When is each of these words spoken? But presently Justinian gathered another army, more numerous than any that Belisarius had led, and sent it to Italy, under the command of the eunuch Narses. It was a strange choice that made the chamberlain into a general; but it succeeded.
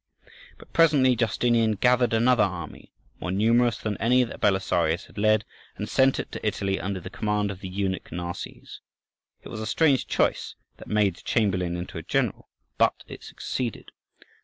But 0.57 0.73
presently 0.73 1.15
Justinian 1.15 1.73
gathered 1.73 2.11
another 2.11 2.41
army, 2.41 2.91
more 3.19 3.29
numerous 3.31 3.77
than 3.77 3.97
any 3.97 4.23
that 4.23 4.41
Belisarius 4.41 5.05
had 5.05 5.19
led, 5.19 5.45
and 5.75 5.87
sent 5.87 6.19
it 6.19 6.31
to 6.31 6.43
Italy, 6.43 6.79
under 6.79 6.99
the 6.99 7.11
command 7.11 7.51
of 7.51 7.59
the 7.59 7.69
eunuch 7.69 8.11
Narses. 8.11 8.81
It 9.43 9.49
was 9.49 9.61
a 9.61 9.67
strange 9.67 10.07
choice 10.07 10.55
that 10.77 10.87
made 10.87 11.17
the 11.17 11.21
chamberlain 11.21 11.77
into 11.77 11.99
a 11.99 12.01
general; 12.01 12.49
but 12.79 13.03
it 13.07 13.21
succeeded. 13.23 13.91